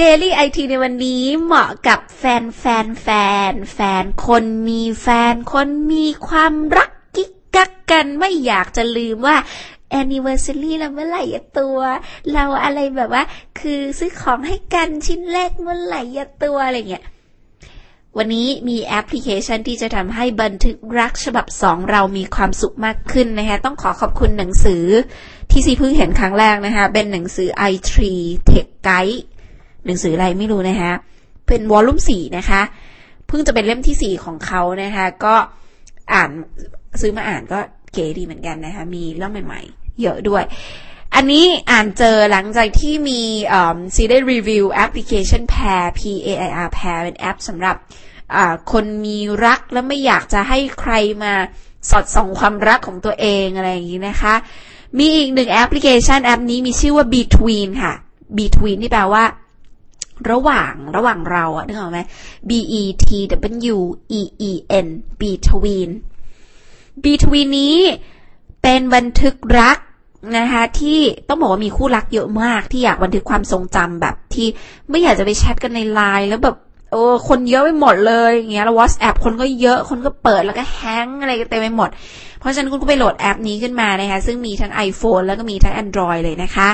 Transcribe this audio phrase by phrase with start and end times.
[0.00, 3.08] Daily IT ในวันนี้เหมาะกับแฟนแฟนแฟ
[3.50, 9.36] นแฟนคนมีแฟนคนมีความรักกิ๊กกักกันไม่อยากจะลืมว่า
[10.00, 11.78] anniversary เราเมื่อไหร่อะตัว
[12.32, 13.22] เราอะไรแบบว่า
[13.60, 17.04] คือซื้อของให้กันชิ้นแรกเมื่อไหร่อะตัวอะไรเงี้ย
[18.18, 24.84] วันนี้มีแอปพลิเคชันที่จะทำให้บันทึกรักฉบับสองเรามีความสุขมากขึ้นนะคะต้องขอขอบคุณหนังสือ
[25.50, 27.96] ที่ซีเพิ่งเห็นครั้งแรกนะคะเป็นหนังสือ i3
[28.50, 29.20] Tech Guide
[29.86, 30.92] หนังสืออะไรไม่รู้นะคะ
[31.46, 32.62] เป็นวอลลุ่มสี่นะคะ
[33.26, 35.34] เพิ่งจะเป็นเล่มที่สี่ของเขานะคะ ก็
[36.12, 36.30] อ่าน
[37.00, 37.58] ซื้อมาอ่านก็
[37.92, 40.44] เก๋ดีเหมือนกันนะคะ มีเรื่องใหม่ๆ เยอะด้วย
[41.14, 43.20] อันนี้อ่านเจอหลังจากที่มี
[43.94, 47.76] ซีได้รีวิวแอปพลิเคชัน Pair P A I R Pair เป็นแอปสำหรับ
[48.72, 51.32] คนมีรักแล้วไม่อยากจะให้ใครมา
[51.90, 54.34] สอดส่องความรักของตัวเองอะไรอย่างนี้นะคะ
[54.98, 57.94] มีอีกหนึ่งแอปพลิเคชันแอปนี้มีชื่อว่า Between ค่ะ
[58.38, 59.24] Between ที่แปลว่า
[60.30, 62.00] ระหว่างระหว่างเราอะนึกออกไหม
[62.48, 63.08] B E T
[63.74, 63.76] W
[64.18, 64.50] E E
[64.84, 64.86] N
[65.20, 65.90] Between
[67.04, 67.78] Between นี้
[68.62, 69.78] เป็นบันทึกรัก
[70.38, 74.46] นะคะที่ต้องบอกว่ามีคู่รักเยอะมากที่อยากบันทึกความทรงจำแบบที่
[74.90, 76.56] ไม่อยากจะไปแชทกันในไลน์แล้วแบบ
[76.90, 81.90] โอ้คนเยอะไปหมดเลยอย่างเงี้ยแล้ว WhatsApp คนก็เยอะคนก็เปิดแล้วก็แฮงอะไรกันเต็มไปหมด
[82.38, 86.68] เพราะฉะนั้นคุณก็ไปโหลดแอปนี้ขึ้นมานะคะซึ่งมีทั้ง iPhone แล้วก็มีทั้ง Android เลยนะคะ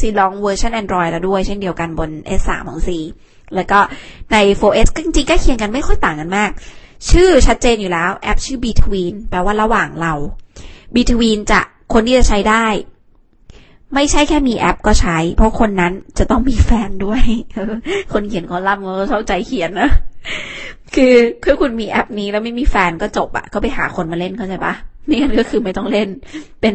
[0.00, 2.98] ซีลองเวอร์ชัน Android แล้วด้วย เช่นเดียวกันบน S3 ของซี
[3.54, 3.78] แล้วก็
[4.32, 6.50] ใน 4S ก็จริงๆใกล้เคียงกันไม่ค่อยต่างกันมาก
[7.10, 10.14] ชื่อชัดเจนอยู่แล้วแอปชื่อ Between แปลว่าระหว่างเรา
[10.94, 11.60] Between จะ
[11.92, 12.66] คนที่จะใช้ได้
[13.94, 17.22] ไม่ใช่แค่มีแอปก็ใช้ เพราะคนนั้นจะต้องมีแฟนด้วย
[18.12, 19.90] คนเขียนคอลัมน์ก็เข้าใจเขียนนะ
[20.94, 24.74] คือคือคุณมีแอปนี้แล้วไม่มีแฟนก็จบอะก็ไปหาคนมาเล่นเข้าใจปะ
[25.08, 26.08] ไม่งั้นก็คือไม่ต้องเล่น
[26.60, 26.74] เป็น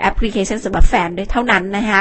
[0.00, 2.00] แอปพลิเคชันสำหรับแฟนด้วยเท่านั้นนะคะ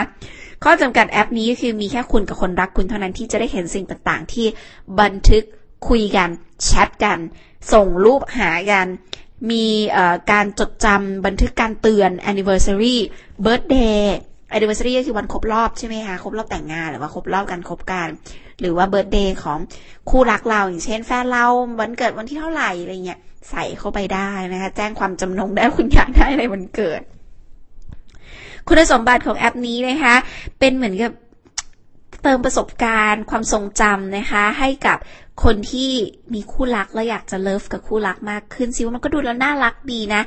[0.63, 4.47] ข้อจำกัดแอปนี้ก็คือมีแค่คุณกับคนรักคุณเท่านั้นที่จะได้เห็นสิ่งต่างๆ ที่
[5.01, 5.43] บันทึก
[5.89, 6.29] คุยกัน
[6.63, 7.19] แชทกัน
[7.73, 8.87] ส่งรูปหากัน
[9.51, 9.65] มี
[10.31, 12.97] การจดจำบันทึกการเตือน anniversary
[13.45, 14.01] birthday
[14.55, 18.07] anniversary ก็คือวันครบรอบใช่ไหมคะครบรอบแต่งงานหรือว่าครบรอบการคบกัน
[18.59, 19.59] หรือว่า birthday ของ
[20.09, 21.45] คู่รักเรา อย่างเช่นแฟนเรา
[21.79, 23.19] วันเกิดวันที่เท่าไหร่อะไรเงี้ย
[23.49, 27.01] ใส่เข้าไปได้นะคะ แจ้งความจำนงได้คุณอยากได้อะไรวันเกิด
[28.67, 30.15] คุณสมบัติของแอปนี้นะคะ
[30.59, 31.11] เป็นเหมือนกับ
[32.23, 34.97] เติมประสบการณ์ความทรงจำนะคะ ให้กับ
[35.43, 35.91] คนที่
[36.33, 40.21] มีคู่รักแล้วอยากจะเลิฟกับคู่รักมากขึ้นซิว่ามันก็ดูแล้วน่ารักดีนะ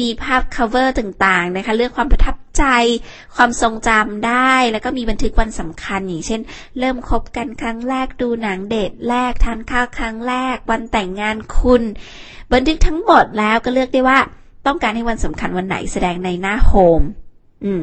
[0.00, 2.64] มีภาพ cover ต่างๆนะคะเรื่องความประทับ ใจ
[3.36, 6.40] ความทรงจำได้ แล้วก็มีบันทึกวันสำคัญอย่างเช่น
[6.78, 11.82] เริ่มคบกันครั้งแรกดูหนังเดทแรกทานข้าวครั้งแรก วันแต่งงานคุณ
[12.52, 14.18] บันทึกทั้งหมดแล้วก็เลือกได้ว่า
[14.66, 17.02] ต้องการให้วันสำคัญวันไหนแสดงในหน้าโฮม
[17.64, 17.82] อืม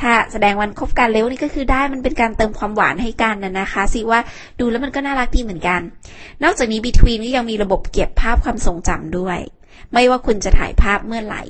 [0.00, 4.20] ถ้าแสดงวันคบกันเร็วนี่ก็คือได้มันเป็นการเติมความหวานให้กันนะนะคะสิว่า
[4.60, 5.80] ดูแล้วมันก็น่ารักดีเหมือนกัน
[6.42, 9.38] นอกจากนี้ Between ก็ยังมีระบบเก็บภาพความทรงจำด้วย
[9.92, 11.42] ไม่ว่าคุณจะถ่ายภาพเมื่อไหร่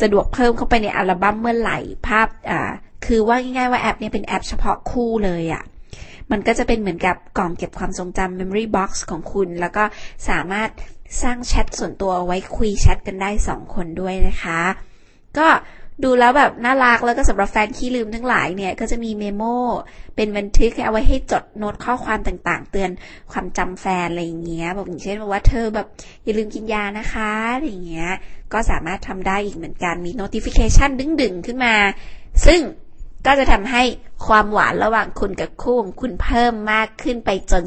[0.00, 2.70] สะดวกเพิ่มเข้าไปในอัลบั้มเมื่อไหร่ภาพอ่า
[3.06, 5.62] คือว่าง่ายๆว่าแอปนี้เป็นแอปเฉพาะคู่เลยอะ่ะ
[6.30, 9.84] มันก็จะเป็นเหมือนกับกล่องเก็บความทรงจำ Memory Box ของคุณ แล้วก็
[10.28, 10.70] สามารถ
[11.22, 14.60] สร้างแชทส่วนตัวไว้คุยแชทกันได้สองคนด้วยนะคะ
[15.38, 15.48] ก็
[16.02, 19.42] ดูแล้วแบบน่ารักแล้วก็สำหรับแฟนขี้ลืมทั้งหลายเนี่ย ก็จะมี memo
[20.16, 22.90] เป็นบันทึกเอาไว้ให้จดโน้ตข้อความต่างๆ เตือน
[23.32, 25.86] ความจำแฟนอะไรอย่างเงี้ยบอกอย่างเช่นว่าเธอแบบ
[26.24, 28.12] อย่าลืมกินยานะคะอะไรอย่างเงี้ย
[28.52, 30.90] ก็สามารถทำได้อีกเหมือนกันมี notification
[31.22, 31.74] ดึงๆ ขึ้นมา
[32.46, 32.60] ซึ่ง
[33.26, 33.82] ก็จะทำให้
[34.26, 37.62] ความหวานระหว่างคุณกับคู่ของคุณเพิ่มมากขึ้นไปจน